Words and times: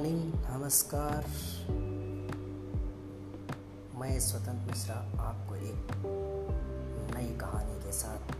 Morning 0.00 0.34
नमस्कार। 0.44 1.26
मैं 4.00 4.20
स्वतंत्र 4.20 4.70
मिश्रा, 4.70 4.94
आपको 5.20 5.56
एक 5.56 5.92
नई 7.16 7.26
कहानी 7.38 7.74
के 7.82 7.92
साथ 7.92 8.32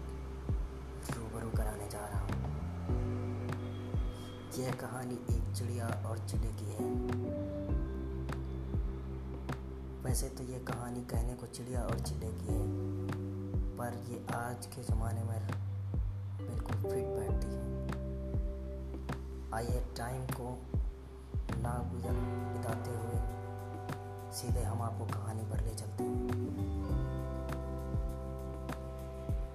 रूबरू 1.17 1.51
कराने 1.57 1.89
जा 1.91 2.07
रहा 2.07 2.21
हूँ। 2.21 2.39
यह 4.59 4.73
कहानी 4.83 5.19
एक 5.35 5.53
चिड़िया 5.57 5.89
और 6.07 6.19
चिड़े 6.29 6.55
की 6.61 6.71
है। 6.71 6.89
वैसे 10.05 10.29
तो 10.29 10.51
ये 10.53 10.65
कहानी 10.65 11.05
कहने 11.13 11.35
को 11.35 11.47
चिड़िया 11.55 11.83
और 11.83 11.99
चिड़े 12.01 12.33
की 12.33 12.53
है, 12.53 12.65
पर 13.77 14.03
ये 14.11 14.25
आज 14.37 14.67
के 14.67 14.83
ज़माने 14.83 15.23
में 15.23 15.41
बिल्कुल 16.41 16.91
फिट 16.91 17.07
बैठती 17.19 17.55
है। 17.55 17.63
आइए 19.55 19.85
टाइम 19.97 20.27
को 20.33 20.59
सीधे 24.33 24.63
हम 24.63 24.83
आपको 24.83 25.05
कहानी 25.05 25.43
पर 25.43 25.61
ले 25.61 25.75
चलते 25.75 26.05
हैं। 26.05 26.21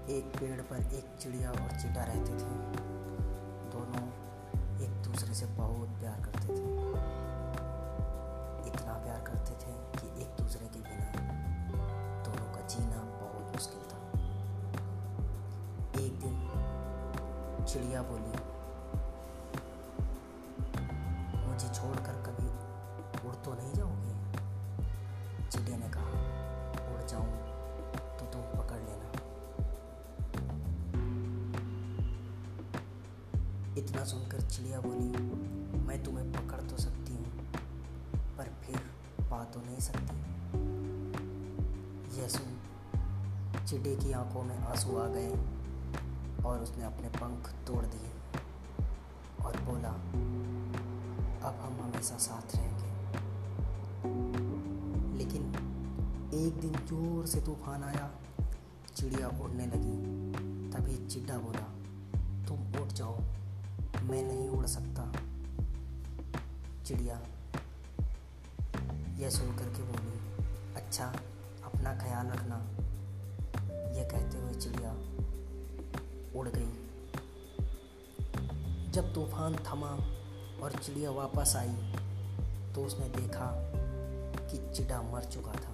एक 0.10 0.26
पेड़ 0.40 0.62
पर 0.62 0.76
एक 0.76 1.18
चिड़िया 1.20 1.50
और 1.52 1.70
चिटा 1.82 2.04
रहते 2.04 2.32
थे। 2.32 2.50
दोनों 3.72 4.08
एक 4.82 5.04
दूसरे 5.04 5.34
से 5.34 5.46
बहुत 5.46 5.90
प्यार 5.90 6.22
करते 6.26 6.48
थे। 6.48 6.66
इतना 8.68 8.94
प्यार 8.94 9.22
करते 9.28 9.52
थे 9.52 9.72
कि 9.72 10.22
एक 10.22 10.42
दूसरे 10.42 10.66
के 10.66 10.80
बिना 10.80 11.12
दोनों 12.24 12.54
का 12.54 12.68
जीना 12.68 13.02
बहुत 13.22 13.54
मुश्किल 13.54 13.80
था। 13.80 14.00
एक 16.04 16.20
दिन 16.20 17.66
चिड़िया 17.66 18.02
बोली 18.02 18.55
इतना 33.77 34.04
सुनकर 34.05 34.41
चिड़िया 34.41 34.79
बोली, 34.79 35.07
मैं 35.77 36.04
तुम्हें 36.04 36.31
पकड़ 36.34 36.62
तो 36.62 36.77
सकती 36.77 37.13
हूँ, 37.13 37.26
पर 38.37 38.51
फिर 38.63 38.77
पा 39.21 39.43
तो 39.43 39.59
नहीं 39.59 39.79
सकती। 39.79 40.15
यह 42.20 42.27
सुन 42.27 43.65
चिड़े 43.68 43.96
की 43.96 44.12
आँखों 44.12 44.43
में 44.43 44.57
आँसू 44.57 44.98
आ 44.98 45.07
गए 45.07 45.29
और 46.43 46.59
उसने 46.59 46.84
अपने 46.84 47.09
पंख 47.09 47.49
तोड़ 47.68 47.84
दिए 47.85 48.09
और 49.46 49.59
बोला, 49.62 49.93
अब 51.49 51.59
हम 51.62 51.79
हमेशा 51.81 52.18
साथ 52.18 52.55
रहेंगे। 52.55 52.90
लेकिन 55.18 55.43
एक 56.35 56.59
दिन 56.62 56.76
ज़ोर 56.87 57.26
से 57.26 57.41
तूफ़ान 57.41 57.84
आया, 57.84 58.09
चिड़िया 58.96 59.27
उड़ने 59.27 59.65
लगी। 59.65 59.98
तभी 60.71 61.05
चिड्डा 61.07 61.37
बोला, 61.37 61.68
तुम 62.48 62.81
उठ 62.81 62.93
जाओ 62.93 63.18
मैं 64.06 64.22
नहीं 64.24 64.50
उड़ 64.50 64.66
सकता। 64.68 65.03
चिड़िया, 66.86 67.20
यह 69.20 69.30
सुन 69.30 69.56
करके 69.58 69.84
बोली 69.84 70.44
अच्छा 70.75 71.06
अपना 71.66 71.94
ख्याल 72.00 72.28
रखना। 72.28 72.58
यह 73.96 74.08
कहते 74.12 74.38
हुए 74.38 74.53
चिड़िया 74.56 74.92
उड़ 76.40 76.48
गई। 76.50 76.72
जब 78.92 79.14
तूफ़ान 79.14 79.56
थमा 79.66 79.92
और 80.64 80.80
चिड़िया 80.84 81.12
वापस 81.12 81.56
आई 81.56 81.76
तो 82.76 82.86
उसने 82.86 83.08
देखा 83.12 83.52
कि 84.42 84.58
चिड़ा 84.76 85.02
मर 85.02 85.24
चुका 85.24 85.54
था 85.56 85.74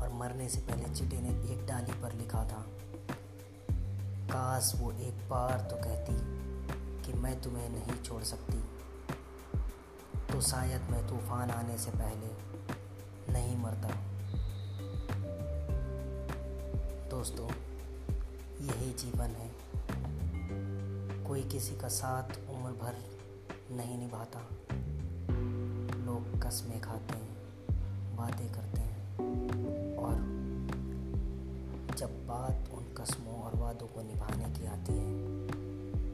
और 0.00 0.12
मरने 0.14 0.48
से 0.48 0.60
पहले 0.60 0.94
चिड़े 0.94 1.20
ने 1.20 1.30
एक 1.52 1.66
डाली 1.66 2.00
पर 2.02 2.12
लिखा 2.14 2.44
था, 2.44 2.64
काश 4.32 4.72
वो 4.76 4.92
एक 4.92 5.28
बार 5.30 5.66
तो 5.70 5.76
कहती 5.76 6.12
कि 7.10 7.18
मैं 7.18 7.40
तुम्हें 7.42 7.68
नहीं 7.68 8.02
छोड़ 8.02 8.22
सकती। 8.22 8.58
तो 10.32 10.40
शायद 10.40 10.82
मैं 10.90 11.08
तूफ़ान 11.08 11.50
आने 11.50 11.78
से 11.78 11.90
पहले 11.90 12.28
नहीं 13.32 13.56
मरता। 13.56 13.88
दोस्तों, 17.08 17.48
यही 18.66 18.92
जीवन 18.92 19.34
है। 19.36 19.50
कोई 21.24 21.42
किसी 21.42 21.76
का 21.76 21.88
साथ 21.88 22.38
उम्र 22.50 22.72
भर 22.72 22.94
नहीं 23.70 23.98
निभाता। 23.98 24.40
लोग 26.06 26.42
कस्में 26.42 26.80
खाते 26.80 27.14
हैं, 27.14 28.16
बातें 28.16 28.48
करते 28.52 28.80
हैं 28.80 29.16
और 29.96 30.14
जब 31.96 32.26
बात 32.26 32.70
उन 32.72 32.84
कस्मों 32.94 33.34
और 33.34 33.56
वादों 33.56 33.86
को 33.86 34.02
निभाने 34.02 34.44
की 34.44 34.66
आती 34.66 34.92
है 34.92 35.10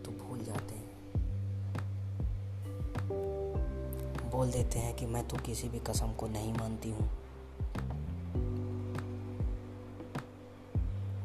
तो 0.03 0.11
भूल 0.13 0.45
जाते 0.45 0.75
हैं। 0.75 0.76
बोल 4.37 4.51
देते 4.51 4.79
हैं 4.79 4.97
कि 4.97 5.07
मैं 5.07 5.29
तो 5.29 5.37
किसी 5.37 5.69
भी 5.69 5.79
कसम 5.79 6.13
को 6.13 6.27
नहीं 6.27 6.53
मानती 6.53 6.91
हूँ। 6.91 7.09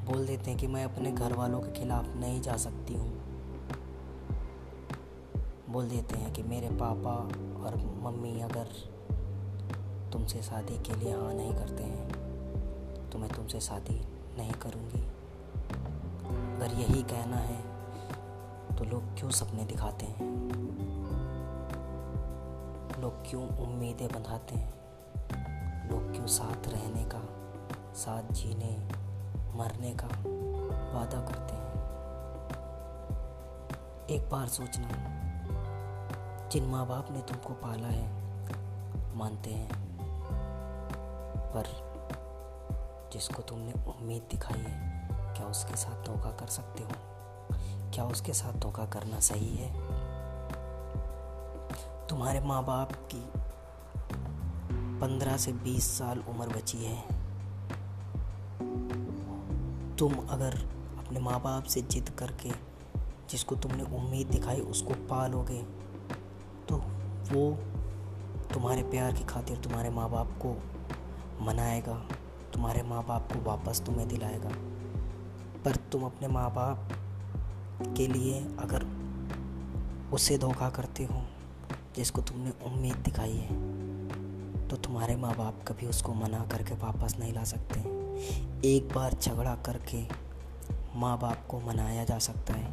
बोल 0.05 0.25
देते 0.27 0.51
हैं 0.51 0.59
कि 0.59 0.67
मैं 0.67 0.83
अपने 0.85 1.11
घर 1.11 1.33
वालों 1.33 1.59
के 1.59 1.71
खिलाफ 1.71 2.07
नहीं 2.15 2.41
जा 2.41 2.55
सकती 2.57 2.93
हूँ। 2.93 3.09
बोल 5.69 5.89
देते 5.89 6.15
हैं 6.15 6.33
कि 6.33 6.43
मेरे 6.43 6.69
पापा 6.69 7.15
और 7.63 7.75
मम्मी 8.03 8.41
अगर 8.41 8.73
तुमसे 10.13 10.41
शादी 10.41 10.77
के 10.77 10.95
लिए 10.95 11.13
हाँ 11.13 11.33
नहीं 11.33 11.53
करते 11.53 11.83
हैं 11.83 13.09
तो 13.09 13.19
मैं 13.19 13.29
तुमसे 13.29 13.59
शादी 13.59 14.01
नहीं 14.37 14.51
करूँगी। 14.51 15.03
अगर 16.55 16.79
यही 16.79 17.03
कहना 17.03 17.37
है 17.37 17.61
तो 18.77 18.83
लोग 18.83 19.03
क्यों 19.19 19.29
सपने 19.29 19.65
दिखाते 19.65 20.05
हैं? 20.05 21.30
लोग 23.01 23.29
क्यों 23.29 23.47
उम्मीदें 23.47 24.07
बंधाते 24.07 24.55
हैं? 24.55 24.73
लोग 25.89 26.13
क्यों 26.13 26.27
साथ 26.27 26.67
रहने 26.67 27.09
का, 27.13 27.21
साथ 27.93 28.23
जीने, 28.33 28.91
मरने 29.57 29.91
का 29.91 30.07
वादा 30.99 31.21
करते 31.21 31.53
हैं? 31.53 31.71
एक 34.09 34.29
बार 34.29 34.47
सोचना, 34.47 34.89
जिन 36.49 36.65
माँ 36.65 36.87
बाप 36.87 37.11
ने 37.11 37.21
तुमको 37.21 37.53
पाला 37.53 37.87
है, 37.87 38.07
मानते 39.15 39.49
हैं। 39.49 39.69
पर 41.55 41.63
जिसको 43.13 43.41
तुमने 43.41 43.71
उम्मीद 43.71 44.21
दिखाई 44.31 44.59
है, 44.59 45.07
क्या 45.11 45.47
उसके 45.47 45.75
साथ 45.75 46.03
धोखा 46.05 46.31
कर 46.31 46.47
सकते 46.47 46.83
हो? 46.83 46.89
क्या 47.93 48.05
उसके 48.05 48.33
साथ 48.33 48.53
धोखा 48.53 48.85
करना 48.85 49.19
सही 49.19 49.55
है? 49.55 50.00
तुम्हारे 52.11 52.39
माँ 52.39 52.63
बाप 52.65 52.91
की 53.11 53.21
पंद्रह 54.99 55.37
से 55.37 55.51
बीस 55.63 55.85
साल 55.97 56.19
उम्र 56.29 56.47
बची 56.47 56.77
है। 56.77 56.97
तुम 59.95 60.13
अगर 60.29 60.57
अपने 60.97 61.19
माँ 61.19 61.39
बाप 61.41 61.63
से 61.63 61.81
जिद 61.81 62.09
करके 62.09 62.51
जिसको 63.29 63.55
तुमने 63.55 63.83
उम्मीद 63.97 64.27
दिखाई 64.27 64.59
उसको 64.59 64.93
पालोगे 65.09 65.61
तो 66.69 66.83
वो 67.31 67.49
तुम्हारे 68.53 68.83
प्यार 68.83 69.13
की 69.13 69.23
खातिर 69.23 69.57
तुम्हारे 69.57 69.89
माँ 69.89 70.09
बाप 70.09 70.37
को 70.45 70.55
मनाएगा, 71.41 71.95
तुम्हारे 72.53 72.83
माँ 72.83 73.03
बाप 73.07 73.33
को 73.33 73.43
वापस 73.43 73.83
तुम्हें 73.85 74.07
दिलाएगा। 74.07 74.51
पर 75.65 75.75
तुम 75.91 76.03
अपने 76.03 76.27
माँ 76.27 76.49
बाप 76.53 76.89
के 77.97 78.07
लिए 78.07 78.41
अगर 78.59 78.89
उससे 80.13 80.37
धोखा 80.37 80.69
करते 80.69 81.03
हो 81.03 81.27
जिसको 81.95 82.21
तुमने 82.21 82.51
उम्मीद 82.65 82.95
दिखाई 82.95 83.35
है 83.37 83.55
तो 84.67 84.75
तुम्हारे 84.77 85.15
माँ 85.15 85.33
बाप 85.37 85.63
कभी 85.67 85.87
उसको 85.87 86.13
मना 86.13 86.39
करके 86.51 86.75
वापस 86.77 87.15
नहीं 87.19 87.33
ला 87.33 87.43
सकते। 87.43 87.79
एक 88.67 88.93
बार 88.95 89.13
झगड़ा 89.13 89.55
करके 89.65 90.03
माँ 90.95 91.17
बाप 91.19 91.45
को 91.49 91.59
मनाया 91.59 92.03
जा 92.03 92.17
सकता 92.19 92.53
है, 92.53 92.71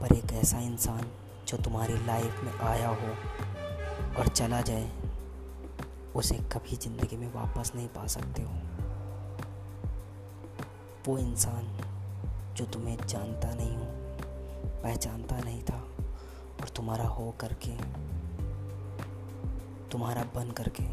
पर 0.00 0.14
एक 0.14 0.32
ऐसा 0.32 0.58
इंसान 0.58 1.10
जो 1.48 1.56
तुम्हारी 1.56 1.94
लाइफ 2.06 2.40
में 2.44 2.52
आया 2.60 2.88
हो 2.90 3.14
और 4.18 4.28
चला 4.28 4.60
जाए, 4.60 4.90
उसे 6.14 6.34
कभी 6.52 6.76
ज़िंदगी 6.76 7.16
में 7.16 7.32
वापस 7.34 7.72
नहीं 7.74 7.88
पा 7.88 8.06
सकते 8.06 8.42
हो। 8.42 8.52
वो 11.06 11.18
इंसान 11.18 11.76
जो 12.56 12.64
तुम्हें 12.64 12.96
जानता 12.98 13.54
नहीं 13.54 13.76
हो, 13.76 13.84
पहचानता 14.82 15.38
नहीं 15.38 15.62
था। 15.62 15.82
और 16.60 16.68
तुम्हारा 16.68 17.06
हो 17.06 17.34
करके, 17.40 17.76
तुम्हारा 19.88 20.22
बन 20.34 20.50
करके 20.50 20.84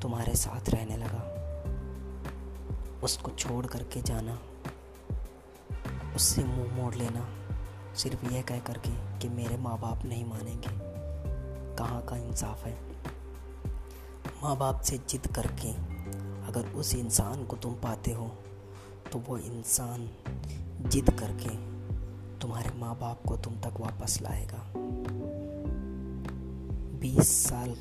तुम्हारे 0.00 0.34
साथ 0.34 0.70
रहने 0.70 0.96
लगा। 0.96 1.22
उसको 3.02 3.30
छोड़ 3.30 3.66
करके 3.66 4.00
जाना, 4.02 4.38
उससे 6.16 6.44
मुँह 6.44 6.74
मोड़ 6.76 6.94
लेना, 6.94 7.26
सिर्फ़ 7.94 8.24
यह 8.32 8.42
कह 8.42 8.58
करके 8.58 8.90
कि 9.18 9.28
मेरे 9.28 9.56
माँ 9.56 9.78
बाप 9.80 10.04
नहीं 10.04 10.24
मानेंगे। 10.24 10.70
कहाँ 11.76 12.02
का 12.02 12.16
इंसाफ 12.16 12.64
है? 12.64 12.74
माँ 14.42 14.56
बाप 14.56 14.80
से 14.80 14.98
जिद 15.08 15.26
करके 15.26 15.72
अगर 16.48 16.68
उस 16.70 16.94
इंसान 16.94 17.44
को 17.44 17.56
तुम 17.56 17.74
पाते 17.74 18.12
हो 18.12 18.26
तो 19.12 19.18
वो 19.18 19.38
इंसान 19.38 20.08
जिद 20.86 21.10
करके 21.10 21.56
तुम्हारे 22.38 22.70
माँ 22.78 22.94
बाप 22.98 23.22
को 23.28 23.36
तुम 23.36 23.54
तक 23.60 23.80
वापस 23.80 24.18
लाएगा। 24.22 24.64
बीस 27.00 27.44
साल 27.44 27.76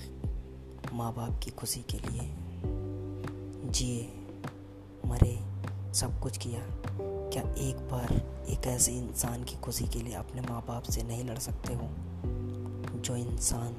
माँ 0.94 1.14
बाप 1.14 1.40
की 1.44 1.52
खुशी 1.52 1.80
के 1.82 1.98
लिए 1.98 2.34
जिए, 3.72 4.02
मरे, 5.06 5.40
सब 5.94 6.20
कुछ 6.20 6.38
किया। 6.38 6.62
क्या 7.30 7.44
एक 7.58 7.78
बार 7.92 8.14
एक 8.50 8.68
ऐसे 8.68 8.92
इंसान 8.92 9.44
की 9.44 9.56
खुशी 9.56 9.88
के 9.88 10.02
लिए 10.02 10.14
अपने 10.14 10.42
माँ 10.42 10.62
बाप 10.68 10.84
से 10.84 11.04
नहीं 11.04 11.24
लड़ 11.24 11.38
सकते 11.38 11.74
हो? 11.74 11.90
जो 13.00 13.16
इंसान 13.16 13.74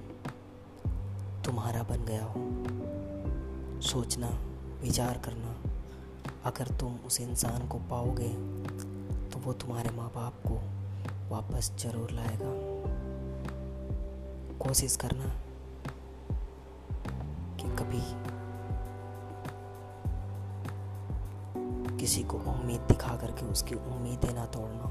तुम्हारा 1.44 1.82
बन 1.82 2.04
गया 2.04 2.24
हो। 2.24 3.80
सोचना, 3.80 4.28
विचार 4.80 5.18
करना, 5.18 5.56
अगर 6.44 6.68
तुम 6.68 6.96
उस 6.96 7.20
इंसान 7.20 7.68
को 7.68 7.78
पाओगे 7.78 8.28
तो 9.30 9.38
वो 9.38 9.52
तुम्हारे 9.52 9.90
माँ 9.90 10.08
बाप 10.08 10.42
को 10.46 10.54
वापस 11.34 11.72
ज़रूर 11.78 12.10
लाएगा। 12.10 12.76
कोशिश 14.66 14.96
करना 14.96 15.24
कि 17.56 17.68
कभी 17.76 18.00
किसी 21.98 22.22
को 22.22 22.38
उम्मीद 22.38 22.80
दिखा 22.80 23.16
करके 23.16 23.46
उसकी 23.46 23.74
उम्मीदें 23.74 24.34
ना 24.34 24.46
तोड़ना। 24.46 24.90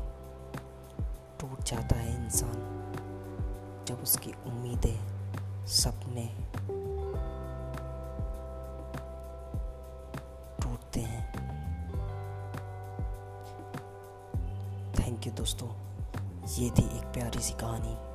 टूट 1.39 1.63
जाता 1.63 1.95
है 1.95 2.25
इंसान 2.25 2.56
जब 3.88 4.01
उसकी 4.04 4.31
उम्मीदें 4.45 5.66
सपने 5.66 6.25
टूटते 10.63 11.00
हैं। 11.00 11.24
थैंक 14.94 15.28
यू 15.28 15.33
दोस्तों, 15.33 15.69
ये 16.48 16.69
थी 16.69 16.98
एक 16.98 17.13
प्यारी 17.13 17.39
सी 17.39 17.54
कहानी। 17.54 18.15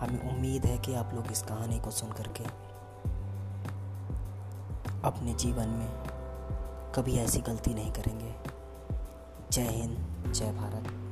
हमें 0.00 0.34
उम्मीद 0.34 0.66
है 0.66 0.78
कि 0.78 0.94
आप 0.94 1.10
लोग 1.14 1.32
इस 1.32 1.42
कहानी 1.42 1.80
को 1.80 1.90
सुन 1.90 2.12
करके 2.12 2.44
अपने 5.04 5.34
जीवन 5.34 5.68
में 5.68 5.88
कभी 6.94 7.16
ऐसी 7.16 7.40
गलती 7.40 7.74
नहीं 7.74 7.92
करेंगे। 7.92 8.34
जय 9.52 9.62
हिंद, 9.62 10.32
जय 10.32 10.52
भारत। 10.52 11.05